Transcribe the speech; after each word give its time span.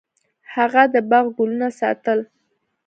هغه 0.53 0.83
د 0.93 0.95
باغ 1.09 1.25
ګلونه 1.37 1.67
ساتل. 1.79 2.19